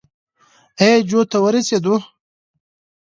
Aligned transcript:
اي 0.81 0.89
جو 1.09 1.19
ته 1.31 1.37
ورسېدو. 1.43 1.95